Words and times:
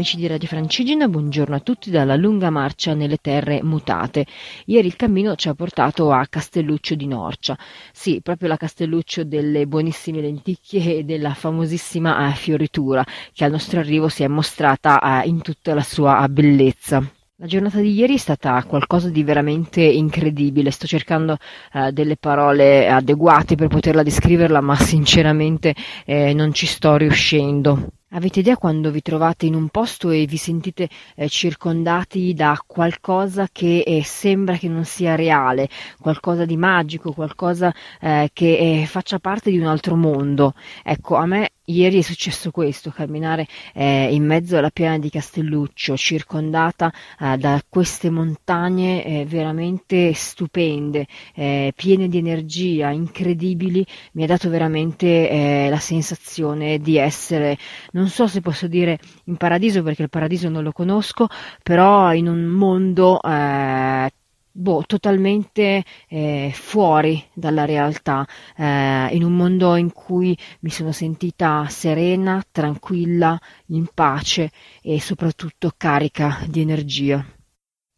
Amici 0.00 0.16
di 0.16 0.28
Radio 0.28 0.48
Francigena, 0.48 1.08
buongiorno 1.08 1.54
a 1.54 1.60
tutti 1.60 1.90
dalla 1.90 2.16
lunga 2.16 2.48
marcia 2.48 2.94
nelle 2.94 3.18
terre 3.18 3.62
mutate. 3.62 4.24
Ieri 4.64 4.86
il 4.86 4.96
cammino 4.96 5.34
ci 5.34 5.50
ha 5.50 5.54
portato 5.54 6.10
a 6.10 6.26
Castelluccio 6.26 6.94
di 6.94 7.06
Norcia. 7.06 7.54
Sì, 7.92 8.22
proprio 8.22 8.48
la 8.48 8.56
Castelluccio 8.56 9.24
delle 9.24 9.66
buonissime 9.66 10.22
lenticchie 10.22 10.96
e 10.96 11.04
della 11.04 11.34
famosissima 11.34 12.30
eh, 12.30 12.34
fioritura 12.34 13.04
che 13.34 13.44
al 13.44 13.50
nostro 13.50 13.78
arrivo 13.78 14.08
si 14.08 14.22
è 14.22 14.26
mostrata 14.26 15.22
eh, 15.22 15.28
in 15.28 15.42
tutta 15.42 15.74
la 15.74 15.82
sua 15.82 16.26
bellezza. 16.30 17.06
La 17.36 17.46
giornata 17.46 17.78
di 17.80 17.92
ieri 17.92 18.14
è 18.14 18.18
stata 18.18 18.64
qualcosa 18.64 19.10
di 19.10 19.22
veramente 19.22 19.82
incredibile, 19.82 20.70
sto 20.70 20.86
cercando 20.86 21.36
eh, 21.74 21.92
delle 21.92 22.16
parole 22.16 22.88
adeguate 22.88 23.54
per 23.54 23.68
poterla 23.68 24.02
descriverla, 24.02 24.62
ma 24.62 24.76
sinceramente 24.76 25.74
eh, 26.06 26.32
non 26.32 26.54
ci 26.54 26.64
sto 26.64 26.96
riuscendo. 26.96 27.99
Avete 28.12 28.40
idea 28.40 28.56
quando 28.56 28.90
vi 28.90 29.02
trovate 29.02 29.46
in 29.46 29.54
un 29.54 29.68
posto 29.68 30.10
e 30.10 30.26
vi 30.26 30.36
sentite 30.36 30.88
eh, 31.14 31.28
circondati 31.28 32.34
da 32.34 32.60
qualcosa 32.66 33.48
che 33.52 33.84
eh, 33.86 34.02
sembra 34.02 34.56
che 34.56 34.66
non 34.66 34.84
sia 34.84 35.14
reale, 35.14 35.68
qualcosa 36.00 36.44
di 36.44 36.56
magico, 36.56 37.12
qualcosa 37.12 37.72
eh, 38.00 38.30
che 38.32 38.80
eh, 38.80 38.86
faccia 38.86 39.20
parte 39.20 39.50
di 39.52 39.58
un 39.58 39.66
altro 39.66 39.94
mondo? 39.94 40.54
Ecco, 40.82 41.14
a 41.14 41.26
me 41.26 41.50
Ieri 41.70 41.98
è 41.98 42.02
successo 42.02 42.50
questo, 42.50 42.90
camminare 42.90 43.46
eh, 43.74 44.12
in 44.12 44.24
mezzo 44.24 44.56
alla 44.56 44.70
piana 44.70 44.98
di 44.98 45.08
Castelluccio, 45.08 45.96
circondata 45.96 46.92
eh, 47.18 47.36
da 47.36 47.62
queste 47.68 48.10
montagne 48.10 49.04
eh, 49.04 49.24
veramente 49.24 50.12
stupende, 50.12 51.06
eh, 51.34 51.72
piene 51.76 52.08
di 52.08 52.18
energia, 52.18 52.90
incredibili, 52.90 53.86
mi 54.12 54.24
ha 54.24 54.26
dato 54.26 54.50
veramente 54.50 55.30
eh, 55.30 55.68
la 55.70 55.78
sensazione 55.78 56.78
di 56.78 56.96
essere, 56.96 57.56
non 57.92 58.08
so 58.08 58.26
se 58.26 58.40
posso 58.40 58.66
dire 58.66 58.98
in 59.26 59.36
paradiso 59.36 59.82
perché 59.84 60.02
il 60.02 60.10
paradiso 60.10 60.48
non 60.48 60.64
lo 60.64 60.72
conosco, 60.72 61.28
però 61.62 62.12
in 62.12 62.26
un 62.26 62.44
mondo 62.46 63.22
eh, 63.22 64.10
boh, 64.52 64.84
totalmente 64.86 65.84
eh, 66.08 66.50
fuori 66.54 67.22
dalla 67.32 67.64
realtà, 67.64 68.26
eh, 68.56 69.08
in 69.12 69.24
un 69.24 69.36
mondo 69.36 69.76
in 69.76 69.92
cui 69.92 70.36
mi 70.60 70.70
sono 70.70 70.92
sentita 70.92 71.66
serena, 71.68 72.42
tranquilla, 72.50 73.38
in 73.66 73.86
pace 73.92 74.50
e 74.82 75.00
soprattutto 75.00 75.72
carica 75.76 76.38
di 76.46 76.60
energia. 76.60 77.24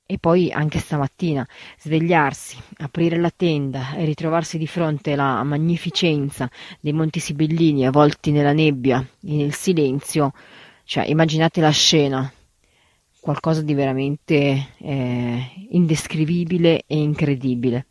E 0.04 0.18
poi 0.18 0.52
anche 0.52 0.78
stamattina 0.78 1.46
svegliarsi, 1.78 2.58
aprire 2.78 3.18
la 3.18 3.32
tenda 3.34 3.94
e 3.94 4.04
ritrovarsi 4.04 4.58
di 4.58 4.66
fronte 4.66 5.12
alla 5.12 5.42
magnificenza 5.42 6.50
dei 6.80 6.92
Monti 6.92 7.18
Sibillini 7.18 7.86
avvolti 7.86 8.30
nella 8.30 8.52
nebbia 8.52 9.00
e 9.00 9.36
nel 9.36 9.54
silenzio, 9.54 10.32
cioè 10.84 11.06
immaginate 11.06 11.62
la 11.62 11.70
scena, 11.70 12.30
qualcosa 13.22 13.62
di 13.62 13.72
veramente 13.72 14.70
eh, 14.78 15.68
indescrivibile 15.70 16.82
e 16.88 16.98
incredibile. 16.98 17.86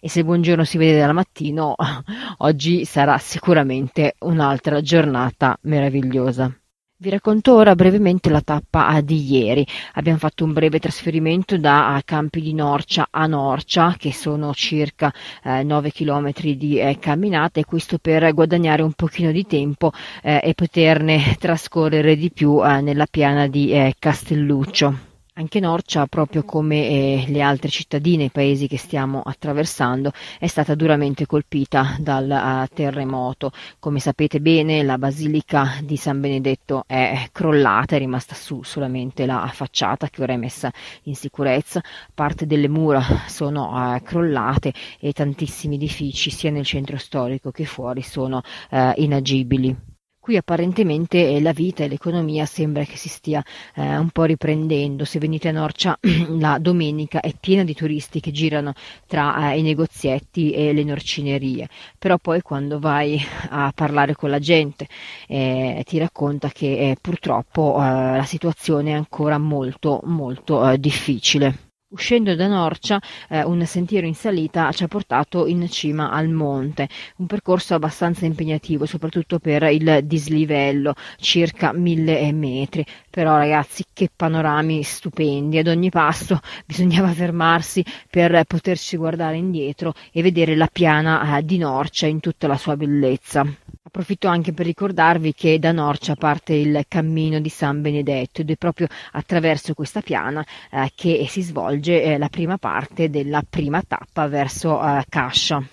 E 0.00 0.08
se 0.08 0.22
buongiorno 0.22 0.62
si 0.62 0.78
vede 0.78 1.00
dal 1.00 1.12
mattino, 1.12 1.74
oggi 2.38 2.84
sarà 2.84 3.18
sicuramente 3.18 4.14
un'altra 4.20 4.80
giornata 4.80 5.58
meravigliosa. 5.62 6.56
Vi 7.00 7.10
racconto 7.10 7.54
ora 7.54 7.76
brevemente 7.76 8.28
la 8.28 8.40
tappa 8.40 9.00
di 9.02 9.24
ieri. 9.32 9.64
Abbiamo 9.92 10.18
fatto 10.18 10.42
un 10.42 10.52
breve 10.52 10.80
trasferimento 10.80 11.56
da 11.56 12.02
Campi 12.04 12.40
di 12.40 12.52
Norcia 12.52 13.06
a 13.08 13.28
Norcia, 13.28 13.94
che 13.96 14.12
sono 14.12 14.52
circa 14.52 15.14
eh, 15.44 15.62
9 15.62 15.92
km 15.92 16.32
di 16.56 16.80
eh, 16.80 16.98
camminata, 16.98 17.60
e 17.60 17.64
questo 17.64 17.98
per 17.98 18.34
guadagnare 18.34 18.82
un 18.82 18.94
pochino 18.94 19.30
di 19.30 19.46
tempo 19.46 19.92
eh, 20.24 20.40
e 20.42 20.54
poterne 20.54 21.36
trascorrere 21.38 22.16
di 22.16 22.32
più 22.32 22.66
eh, 22.66 22.80
nella 22.80 23.06
piana 23.08 23.46
di 23.46 23.70
eh, 23.70 23.94
Castelluccio. 23.96 25.07
Anche 25.38 25.60
Norcia, 25.60 26.08
proprio 26.08 26.42
come 26.42 26.88
eh, 26.88 27.24
le 27.28 27.42
altre 27.42 27.68
cittadine 27.68 28.24
e 28.24 28.30
paesi 28.30 28.66
che 28.66 28.76
stiamo 28.76 29.22
attraversando, 29.24 30.10
è 30.36 30.48
stata 30.48 30.74
duramente 30.74 31.26
colpita 31.26 31.96
dal 32.00 32.28
uh, 32.28 32.74
terremoto. 32.74 33.52
Come 33.78 34.00
sapete 34.00 34.40
bene, 34.40 34.82
la 34.82 34.98
basilica 34.98 35.78
di 35.84 35.96
San 35.96 36.20
Benedetto 36.20 36.82
è 36.88 37.28
crollata, 37.30 37.94
è 37.94 38.00
rimasta 38.00 38.34
su 38.34 38.64
solamente 38.64 39.26
la 39.26 39.48
facciata 39.54 40.08
che 40.08 40.22
ora 40.22 40.32
è 40.32 40.36
messa 40.36 40.72
in 41.04 41.14
sicurezza. 41.14 41.80
Parte 42.12 42.44
delle 42.44 42.68
mura 42.68 43.00
sono 43.28 43.94
uh, 43.94 44.02
crollate 44.02 44.72
e 44.98 45.12
tantissimi 45.12 45.76
edifici, 45.76 46.30
sia 46.30 46.50
nel 46.50 46.64
centro 46.64 46.96
storico 46.96 47.52
che 47.52 47.64
fuori, 47.64 48.02
sono 48.02 48.42
uh, 48.70 48.90
inagibili. 48.96 49.97
Qui 50.28 50.36
apparentemente 50.36 51.26
eh, 51.26 51.40
la 51.40 51.52
vita 51.52 51.84
e 51.84 51.88
l'economia 51.88 52.44
sembra 52.44 52.84
che 52.84 52.98
si 52.98 53.08
stia 53.08 53.42
eh, 53.74 53.96
un 53.96 54.10
po' 54.10 54.24
riprendendo. 54.24 55.06
Se 55.06 55.18
venite 55.18 55.48
a 55.48 55.52
Norcia 55.52 55.98
la 56.38 56.58
domenica 56.58 57.20
è 57.20 57.32
piena 57.40 57.64
di 57.64 57.72
turisti 57.72 58.20
che 58.20 58.30
girano 58.30 58.74
tra 59.06 59.52
eh, 59.52 59.58
i 59.58 59.62
negozietti 59.62 60.52
e 60.52 60.74
le 60.74 60.84
norcinerie, 60.84 61.70
però 61.98 62.18
poi 62.18 62.42
quando 62.42 62.78
vai 62.78 63.18
a 63.48 63.72
parlare 63.74 64.16
con 64.16 64.28
la 64.28 64.38
gente 64.38 64.86
eh, 65.28 65.82
ti 65.86 65.96
racconta 65.96 66.50
che 66.50 66.90
eh, 66.90 66.96
purtroppo 67.00 67.78
eh, 67.78 68.16
la 68.18 68.24
situazione 68.24 68.90
è 68.90 68.94
ancora 68.96 69.38
molto 69.38 70.02
molto 70.04 70.76
difficile. 70.76 71.67
Uscendo 71.90 72.34
da 72.34 72.48
Norcia, 72.48 73.00
eh, 73.30 73.42
un 73.44 73.64
sentiero 73.64 74.06
in 74.06 74.14
salita 74.14 74.70
ci 74.72 74.84
ha 74.84 74.88
portato 74.88 75.46
in 75.46 75.66
cima 75.70 76.10
al 76.10 76.28
monte, 76.28 76.86
un 77.16 77.26
percorso 77.26 77.72
abbastanza 77.72 78.26
impegnativo, 78.26 78.84
soprattutto 78.84 79.38
per 79.38 79.62
il 79.62 80.00
dislivello, 80.04 80.92
circa 81.16 81.72
mille 81.72 82.30
metri. 82.32 82.84
Però 83.08 83.38
ragazzi, 83.38 83.84
che 83.90 84.10
panorami 84.14 84.82
stupendi, 84.82 85.56
ad 85.56 85.68
ogni 85.68 85.88
passo 85.88 86.38
bisognava 86.66 87.08
fermarsi 87.08 87.82
per 88.10 88.44
poterci 88.44 88.98
guardare 88.98 89.38
indietro 89.38 89.94
e 90.12 90.20
vedere 90.20 90.56
la 90.56 90.68
piana 90.70 91.38
eh, 91.38 91.42
di 91.42 91.56
Norcia 91.56 92.06
in 92.06 92.20
tutta 92.20 92.46
la 92.46 92.58
sua 92.58 92.76
bellezza. 92.76 93.46
Approfitto 93.88 94.28
anche 94.28 94.52
per 94.52 94.66
ricordarvi 94.66 95.32
che 95.32 95.58
da 95.58 95.72
Norcia 95.72 96.14
parte 96.14 96.52
il 96.52 96.84
cammino 96.86 97.40
di 97.40 97.48
San 97.48 97.80
Benedetto 97.80 98.42
ed 98.42 98.50
è 98.50 98.56
proprio 98.56 98.86
attraverso 99.12 99.72
questa 99.72 100.02
piana 100.02 100.44
eh, 100.70 100.92
che 100.94 101.24
si 101.26 101.40
svolge 101.40 102.02
eh, 102.02 102.18
la 102.18 102.28
prima 102.28 102.58
parte 102.58 103.08
della 103.08 103.42
prima 103.48 103.80
tappa 103.80 104.28
verso 104.28 104.78
eh, 104.78 105.04
Cascia. 105.08 105.66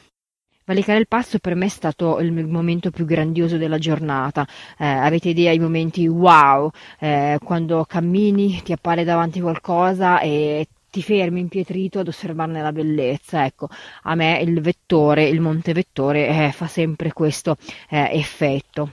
Valicare 0.64 0.98
il 0.98 1.09
passo 1.09 1.40
per 1.40 1.56
me 1.56 1.66
è 1.66 1.70
stato 1.70 2.20
il 2.20 2.31
momento 2.31 2.90
più 2.90 3.03
grandioso 3.03 3.58
della 3.58 3.80
giornata. 3.80 4.47
Eh, 4.78 4.86
avete 4.86 5.28
idea 5.28 5.52
i 5.52 5.59
momenti 5.59 6.08
wow, 6.08 6.72
eh, 7.00 7.38
quando 7.44 7.84
cammini, 7.84 8.62
ti 8.64 8.72
appare 8.72 9.03
davanti 9.03 9.42
qualcosa 9.42 10.22
e 10.22 10.68
ti 10.96 11.02
fermi 11.02 11.42
impietrito 11.42 12.00
ad 12.00 12.08
osservarne 12.08 12.62
la 12.62 12.72
bellezza. 12.72 13.44
Ecco, 13.44 13.68
a 14.04 14.16
me 14.16 14.40
il 14.40 14.62
vettore, 14.62 15.28
il 15.28 15.42
monte 15.42 15.74
vettore, 15.74 16.28
eh, 16.30 16.52
fa 16.54 16.68
sempre 16.68 17.12
questo 17.12 17.58
eh, 17.90 18.12
effetto. 18.14 18.92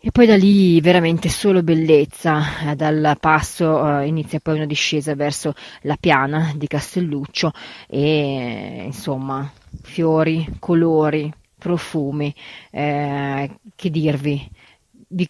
E 0.00 0.12
poi 0.12 0.26
da 0.26 0.36
lì 0.36 0.80
veramente 0.80 1.28
solo 1.28 1.64
bellezza, 1.64 2.70
eh, 2.70 2.76
dal 2.76 3.16
passo 3.18 3.98
eh, 3.98 4.06
inizia 4.06 4.38
poi 4.38 4.54
una 4.54 4.66
discesa 4.66 5.16
verso 5.16 5.54
la 5.82 5.96
piana 5.98 6.52
di 6.54 6.68
Castelluccio 6.68 7.50
e 7.88 8.84
insomma 8.84 9.50
fiori, 9.82 10.46
colori, 10.60 11.32
profumi, 11.58 12.32
eh, 12.70 13.58
che 13.74 13.90
dirvi, 13.90 14.48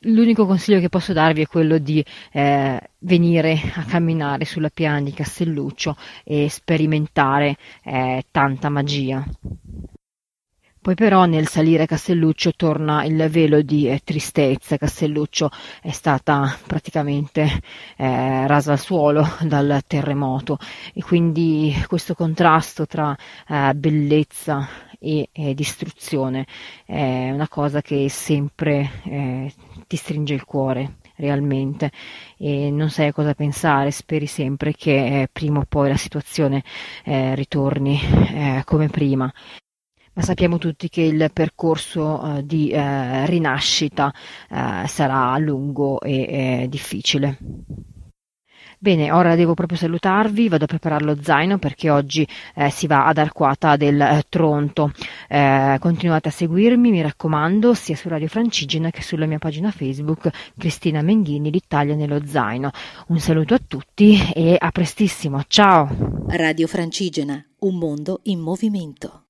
l'unico 0.02 0.46
consiglio 0.46 0.81
che 0.81 0.88
posso 0.88 1.12
darvi 1.12 1.43
è 1.43 1.46
quello 1.46 1.78
di 1.78 2.05
eh, 2.32 2.81
venire 3.00 3.61
a 3.75 3.84
camminare 3.84 4.44
sulla 4.44 4.70
piana 4.70 5.00
di 5.00 5.12
Castelluccio 5.12 5.96
e 6.25 6.49
sperimentare 6.49 7.56
eh, 7.84 8.25
tanta 8.31 8.69
magia. 8.69 9.25
Poi 10.87 10.94
però 10.94 11.25
nel 11.25 11.49
salire 11.49 11.84
Castelluccio 11.84 12.52
torna 12.55 13.02
il 13.02 13.26
velo 13.28 13.61
di 13.61 13.88
eh, 13.88 14.02
tristezza. 14.05 14.76
Castelluccio 14.76 15.50
è 15.82 15.90
stata 15.90 16.56
praticamente 16.64 17.61
eh, 17.96 18.46
rasa 18.46 18.70
al 18.70 18.78
suolo 18.78 19.26
dal 19.43 19.82
terremoto 19.84 20.58
e 20.94 21.02
quindi 21.02 21.75
questo 21.88 22.14
contrasto 22.14 22.87
tra 22.87 23.17
eh, 23.49 23.75
bellezza 23.75 24.69
e 25.06 25.29
eh, 25.32 25.55
distruzione 25.55 26.47
è 26.85 27.31
una 27.31 27.49
cosa 27.49 27.81
che 27.81 28.08
sempre 28.08 28.91
eh, 29.05 29.53
ti 29.87 29.97
stringe 29.97 30.35
il 30.35 30.44
cuore. 30.44 30.97
realmente 31.17 31.91
e 32.37 32.70
non 32.70 32.91
sai 32.91 33.08
a 33.08 33.12
cosa 33.12 33.35
pensare, 33.35 33.91
speri 33.91 34.26
sempre 34.26 34.73
che 34.73 35.23
eh, 35.23 35.29
prima 35.32 35.61
o 35.61 35.64
poi 35.67 35.88
la 35.88 35.97
situazione 35.97 36.62
eh, 37.05 37.35
ritorni 37.35 37.99
eh, 38.00 38.62
come 38.64 38.88
prima. 38.88 39.32
Ma 40.14 40.23
sappiamo 40.23 40.58
tutti 40.58 40.88
che 40.88 41.03
il 41.03 41.31
percorso 41.32 42.38
eh, 42.38 42.47
di 42.47 42.70
eh, 42.70 43.26
rinascita 43.26 44.12
eh, 44.50 44.87
sarà 44.88 45.37
lungo 45.38 46.00
e 46.00 46.67
difficile. 46.69 47.38
Bene, 48.87 49.11
ora 49.11 49.35
devo 49.35 49.55
proprio 49.55 49.77
salutarvi, 49.77 50.49
vado 50.49 50.62
a 50.62 50.69
preparare 50.69 51.05
lo 51.05 51.17
zaino 51.21 51.59
perché 51.59 51.91
oggi 51.91 52.25
eh, 52.55 52.71
si 52.71 52.87
va 52.87 53.06
ad 53.06 53.19
Arquata 53.19 53.75
del 53.75 54.00
eh, 54.00 54.23
Tronto. 54.29 54.93
Eh, 55.29 55.77
continuate 55.81 56.29
a 56.29 56.31
seguirmi, 56.31 56.93
mi 56.93 57.03
raccomando, 57.03 57.75
sia 57.75 57.97
su 57.97 58.09
Radio 58.09 58.29
Francigena 58.29 58.91
che 58.91 59.03
sulla 59.03 59.27
mia 59.27 59.38
pagina 59.38 59.73
Facebook 59.73 60.31
Cristina 60.56 61.03
Menghini, 61.03 61.50
l'Italia 61.50 61.97
nello 61.97 62.25
zaino. 62.25 62.71
Un 63.09 63.19
saluto 63.19 63.55
a 63.55 63.61
tutti 63.67 64.21
e 64.33 64.56
a 64.56 64.71
prestissimo, 64.71 65.43
ciao! 65.49 65.88
Radio 66.29 66.69
Francigena, 66.69 67.44
un 67.62 67.79
mondo 67.79 68.21
in 68.27 68.38
movimento. 68.38 69.25